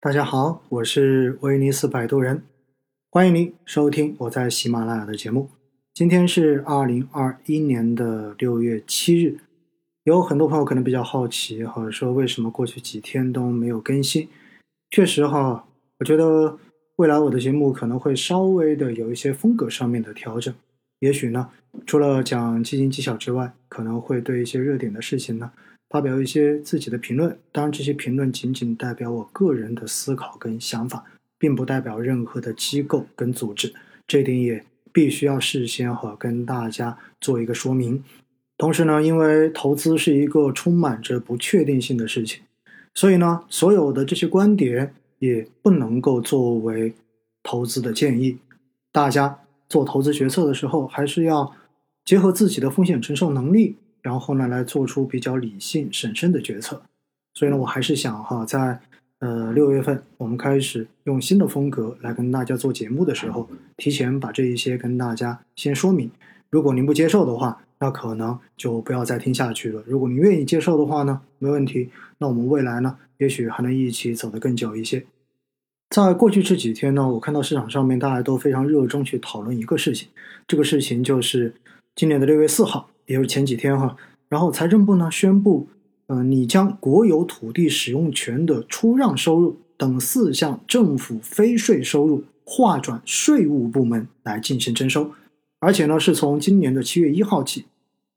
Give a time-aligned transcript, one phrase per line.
[0.00, 2.44] 大家好，我是威尼斯摆渡人，
[3.10, 5.50] 欢迎您收听我在喜马拉雅的节目。
[5.92, 9.38] 今天是二零二一年的六月七日，
[10.04, 14.28] 有很多朋友可能比较好奇哈，说为什么过去几天都没有更新？
[14.92, 15.66] 确实哈，
[15.98, 16.56] 我觉得
[16.94, 20.54] 未来我的节目可能会稍微的有一些风格上面的调整，
[21.00, 21.50] 也许呢，
[21.84, 25.50] 除了讲基金技巧之外，可能会对一些热点的事情呢。
[25.90, 31.04] 发表一些自己的评论，当然这些评论仅仅代表我个人的思考跟想法，
[31.38, 33.72] 并不代表任何的机构跟组织，
[34.06, 38.04] 这点也必须要事先哈跟大家做一个说明。
[38.58, 42.42] 同时呢，因为投资是一个充满着不确定性的事情，
[42.94, 46.92] 所以呢，所有的这些观点也不能够作为
[47.42, 48.38] 投资的建议。
[48.90, 51.54] 大家做投资决策的时候，还是要
[52.04, 53.76] 结合自己的风险承受能力。
[54.02, 56.82] 然后呢，来做出比较理性、审慎的决策。
[57.34, 58.80] 所以呢，我还是想哈，在
[59.20, 66.10] 呃六月份我们开始用新的风格来跟大家做节目的时候，提前把这一些跟大家先说明。
[66.50, 69.82] 如果您不接受的话，那可能就不要再听下去了。
[69.86, 71.90] 如果您愿意接受的话呢，没问题。
[72.18, 75.04] 那我们未来呢，也许还能一起走得更久一些。
[75.90, 80.08] 在过去这几天呢，我看到市场上面大家都非常热衷去讨论一个事情，
[80.46, 81.54] 这个事情就是
[81.94, 82.90] 今年的六月四号。
[83.08, 83.96] 也就是前几天哈，
[84.28, 85.66] 然后财政部呢宣布，
[86.08, 95.10] 呃，你将国有土地使用权的出让收入等四项政府非税收入划转税务部门来进行征收，
[95.58, 97.64] 而且呢是从今年的七月一号起，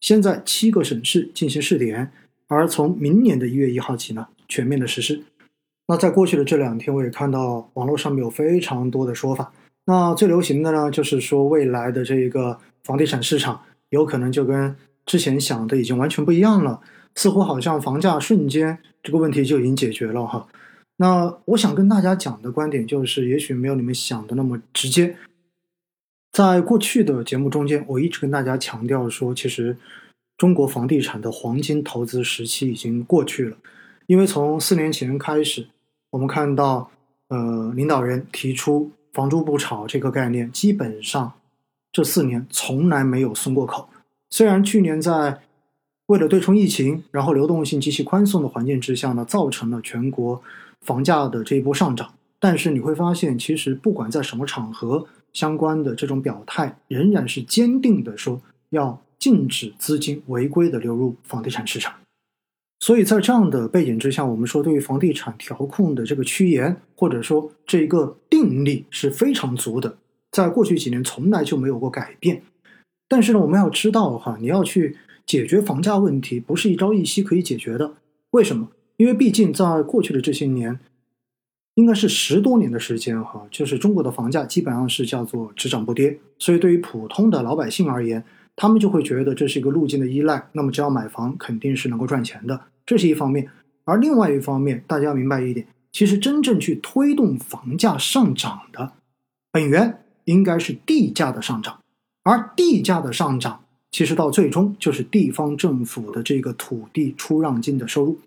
[0.00, 2.10] 先在七个省市进行试点，
[2.46, 5.22] 而从明年的一月一号起呢全面的实施。
[5.86, 9.52] 那在过去的这两天，我也看到网络上面有非常多的说法，
[9.84, 13.60] 那最流行的呢就是说未来的这个房地产市场。
[13.90, 16.80] 有可能就跟之前想的已经完全不一样了，
[17.14, 20.46] 似乎好像房价瞬间这个问题就已经解决了哈。
[20.96, 25.16] 那我想跟大家讲的观点就是，也许没有你们想的那么直接。
[26.32, 29.76] 在过去的节目中间，我一直跟大家强调说，其实
[30.36, 33.56] 中国房地产的黄金投资时期已经过去了，
[34.06, 35.66] 因为从四年前开始，
[36.10, 36.90] 我们看到
[37.28, 41.32] 呃领导人提出“房住不炒”这个概念，基本上。
[41.92, 43.88] 这四年从来没有松过口。
[44.30, 45.40] 虽然去年在
[46.06, 50.42] 为了对冲疫情，然后流动性极其宽松的环境之下呢，造成了全国
[50.82, 58.40] 房价的这一波上涨，但是你会发现，其实不管在什么场合，相关的这种表态仍然是坚定的说
[58.70, 61.94] 要禁止资金违规的流入房地产市场。
[62.80, 69.96] 所以在这样的背景之下，我们说对于房地产调控的这个趋严，或者说这一个定力是非常足的。
[70.30, 72.42] 在过去几年从来就没有过改变，
[73.08, 74.96] 但是呢，我们要知道哈，你要去
[75.26, 77.94] 解决房价问题，不是一朝一夕可以解决的。
[78.30, 78.68] 为什么？
[78.98, 80.78] 因为毕竟在过去的这些年，
[81.74, 86.18] 应该是十多年的时间哈，就是中国的房价基本上是叫做只涨不跌。
[86.38, 88.22] 所以对于普通的老百姓而言，
[88.54, 90.48] 他们就会觉得这是一个路径的依赖。
[90.52, 93.48] 那么只要买房，肯定是能够赚钱的，这是一方面。
[93.84, 98.92] 而另外一方面，大家要明白一点，其实真正去推动房价上涨的
[99.50, 100.02] 本源。
[100.28, 101.80] 应该是地价的上涨，
[102.22, 108.18] 而地价的上涨，其实到最终就是地方政府的这个土地出让金的收入。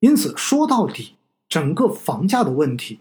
[0.00, 1.12] 因此说到底，
[1.48, 2.98] 整个房价的问题，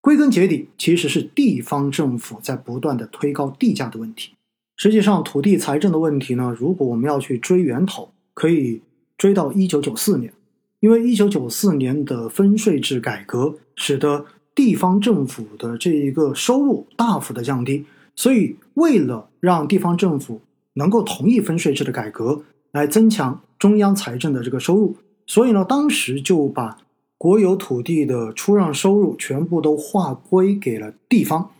[0.00, 4.34] 归根结底其实是地方政府在不断的推高地价的问题。
[4.76, 8.80] 实际上，土地财政的问题呢，如果我们要去追源头，可以
[9.18, 10.32] 追到一九九四年，
[10.78, 14.24] 因为一九九四年的分税制改革使得。
[14.56, 17.84] 地方政府的这一个收入大幅的降低，
[18.16, 20.40] 所以为了让地方政府
[20.72, 24.96] 能够同意分税制的改革，来增强中央财政的这个收入，
[25.26, 26.78] 所以呢，当时就把
[27.18, 31.50] 国有土地的出让收入全部都划归给了地方。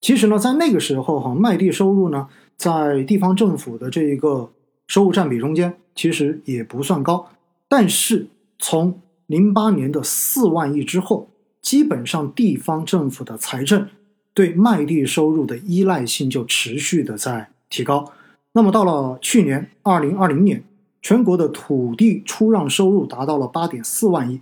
[0.00, 4.50] 其实呢，在那个时候哈，卖地收入呢，在地方政府的这一个
[4.86, 7.28] 收入占比中间，其实也不算高。
[7.68, 11.28] 但是从零八年的四万亿之后，
[11.60, 13.88] 基本上，地方政府的财政
[14.32, 18.12] 对卖地收入的依赖性就持续的在提高。
[18.52, 20.64] 那么到了去年二零二零年，
[21.02, 24.40] 全国的土地出让收入达到了八点四万亿，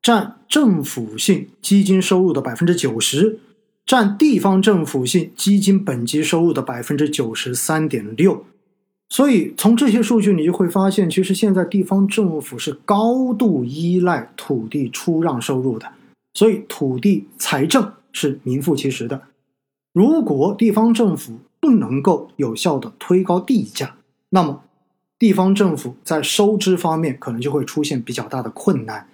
[0.00, 3.40] 占政府性基金收入的百分之九十，
[3.84, 8.44] 占地方政府性基金本级收入的百分之九十三点六。
[9.10, 15.86] 所以从这些数据，你就会发现，其实现在地方政府是高度依赖土地出让收入的。
[16.34, 19.22] 所以，土地财政是名副其实的。
[19.92, 23.96] 如果地方政府不能够有效的推高地价，
[24.28, 24.62] 那么
[25.18, 29.08] 地方政府在收支方面可能就会出现比较大的困难。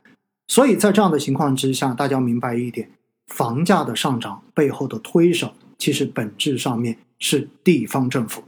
[0.49, 2.91] 所以在这样的情况之下，大家明白一点，
[3.29, 8.43] 房价的上涨背后的推手，其实本质上面是地方政府。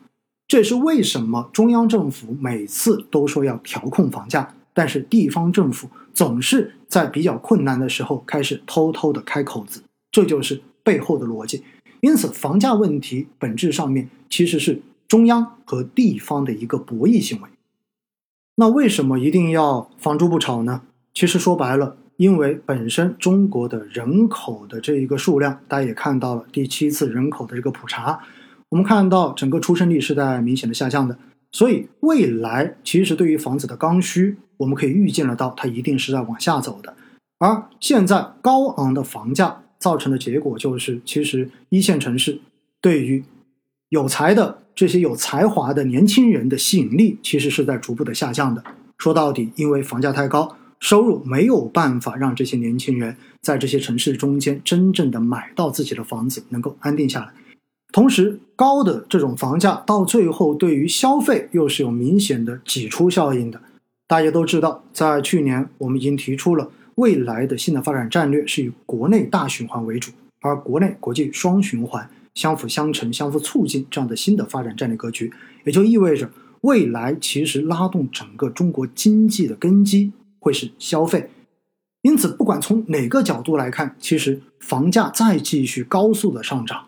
[0.46, 11.64] 这也是为什么中央政府每次都说要调控房价，但是地方政府总是在比较困难的时候开始偷偷的开口子，这就是背后的逻辑。
[12.00, 17.48] 因此，房价问题本质上面其实是中央和地方的一个博弈行为。
[18.56, 20.82] 那为什么一定要房住不炒呢？
[21.14, 28.20] 其实说白了，因为本身中国的人口的这一个数量，大家也看到了第七次人口的这个普查。
[28.68, 31.16] 我们看到整个出生率是在明显的下降的，
[31.52, 36.94] 所以未来其实对于房子的刚需，我们可以预见得到，它一定是在往下走的。
[37.38, 42.40] 而现在高昂的房价造成的结果就是，其实一线城市
[42.80, 43.22] 对于
[43.90, 48.62] 有才的这些有才华的年轻人的吸引力，其实是在逐步的下降的。
[48.98, 57.32] 说到底，因为房价太高，收入没有办法让这些年轻人在这些城市中间真正的买到自己的房子，能够安定下来。
[57.96, 63.58] 同时，高的这种房价到最后对于消费又是有明显的挤出效应的。
[64.06, 70.12] 大家都知道，在去年我们已经提出了未来的新的发展战略是以国内大循环为主，
[70.42, 75.32] 而国内国际双循环相辅相成、相互促进这样的新的发展战略格局，
[75.64, 81.30] 也就意味着未来其实拉动整个中国经济的根基会是消费。
[82.02, 86.84] 因此，不管从哪个角度来看，其实房价再继续高速的上涨。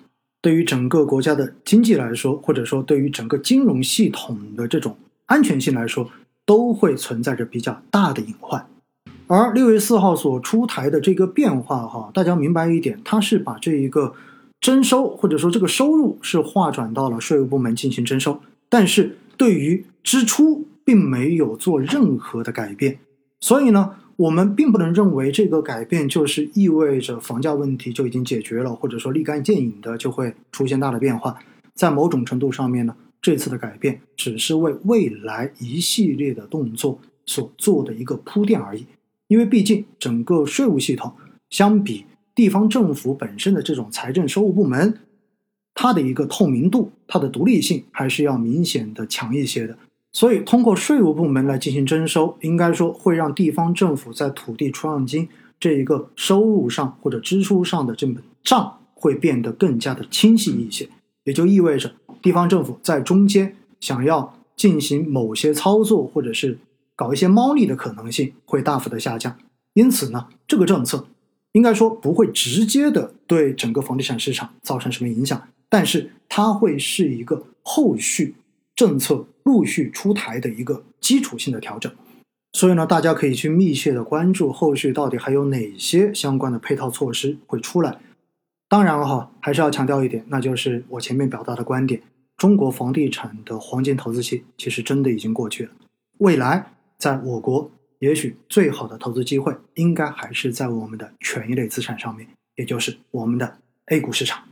[0.49, 4.97] 对于整个国家的经济来说，或者说对于整个金融系统的这种
[5.27, 6.11] 安全性来说，
[6.47, 8.67] 都会存在着比较大的隐患。
[9.27, 14.15] 而六月四号所出台的这个变化，哈，大家明白一点，它是把这一个
[14.59, 18.41] 征收或者说这个收入是划转到了税务部门进行征收，
[18.71, 22.99] 但是对于支出并没有做任何的改变，
[23.41, 23.97] 所以呢。
[24.19, 31.39] 我们并不能认为这个改变就是意味着房价问题就已经解决了，或者说立竿见影的就会出现大的变化。
[31.73, 38.85] 在某种程度上面呢，这次的改变只是为未来一系列的动作所做的一个铺垫而已。
[39.29, 41.13] 因为毕竟整个税务系统
[41.49, 42.05] 相比
[42.35, 44.99] 地方政府本身的这种财政收入部门，
[45.75, 49.79] 它的一个透明度、它的独立性还是要明显的强一些的。
[50.19, 55.29] 所以，通过税务部门来进行征收，应该说会让地方政府在土地出让金
[55.61, 60.89] 这一个收入上或者支出上的这本账会变得更加的清晰一些。
[61.23, 66.59] 也就意味着，地方政府在中间想要进行某些操作或者是
[66.97, 69.37] 搞一些猫腻的可能性会大幅的下降。
[69.75, 71.07] 因此呢，这个政策
[71.53, 78.35] 应该说不会直接的对整个房地产市场造成什么影响，但是它会是一个后续。
[78.79, 81.93] 政策陆续出台的一个基础性的调整，
[82.53, 87.99] 所以呢，大家可以去密切的关注后续到底还有哪些相关的配套措施会出来。
[88.69, 92.01] 当然了哈，还是要强调一点，那就是我前面表达的观点：
[92.37, 95.73] 中国房地产的黄金投资期其实真的已经过去了。
[96.19, 104.45] 未来在我国，也许最好的投资机会应该还是在我们的权益类资产上面，也就是我们的 A 股市场。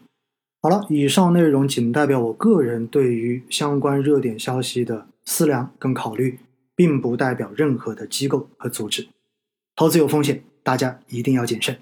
[0.67, 6.41] 好了，以上内容仅代表我个人对于相关热点消息的思量跟考虑，
[6.75, 9.07] 并不代表任何的机构和组织。
[9.77, 11.79] 投资有风险，大家一定要谨慎。